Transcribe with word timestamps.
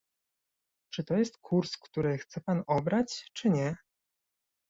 Czy 0.93 1.03
to 1.03 1.17
jest 1.17 1.37
kurs, 1.37 1.77
który 1.77 2.17
chce 2.17 2.41
pan 2.41 2.63
obrać, 2.67 3.29
czy 3.33 3.49
nie? 3.49 3.75